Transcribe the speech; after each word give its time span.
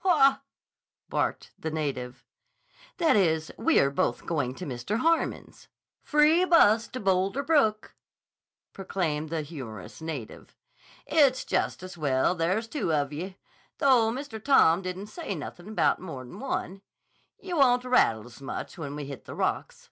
"Haw!" 0.00 0.40
barked 1.08 1.52
the 1.56 1.70
native. 1.70 2.24
"That 2.96 3.14
is, 3.14 3.52
we 3.56 3.78
are 3.78 3.92
both 3.92 4.26
going 4.26 4.56
to 4.56 4.66
Mr. 4.66 4.98
Harmon's." 4.98 5.68
"Free 6.02 6.44
bus 6.44 6.88
to 6.88 6.98
Boulder 6.98 7.44
Brook," 7.44 7.94
proclaimed 8.72 9.28
the 9.28 9.42
humorous 9.42 10.00
native. 10.02 10.56
"It's 11.06 11.44
jest 11.44 11.80
as 11.84 11.96
well 11.96 12.34
there's 12.34 12.66
two 12.66 12.92
of 12.92 13.12
ye, 13.12 13.36
though 13.78 14.10
Mr. 14.10 14.42
Tom 14.42 14.82
didn't 14.82 15.06
say 15.06 15.32
nothin' 15.36 15.68
about 15.68 16.00
more'n 16.00 16.40
one. 16.40 16.82
Ye 17.38 17.52
won't 17.52 17.84
rattle 17.84 18.26
s' 18.26 18.40
much 18.40 18.76
when 18.76 18.96
we 18.96 19.04
hit 19.04 19.26
the 19.26 19.34
rocks." 19.36 19.90